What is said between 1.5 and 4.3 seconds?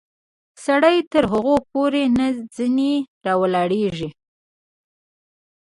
پورې نه ځینې رالویږي.